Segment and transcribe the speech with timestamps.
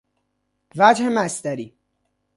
[0.77, 1.73] وجه مصدری